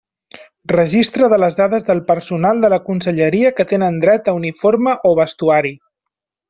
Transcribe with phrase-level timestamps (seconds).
[0.71, 5.17] Registre de les dades del personal de la conselleria que tenen dret a uniforme o
[5.25, 5.77] vestuari.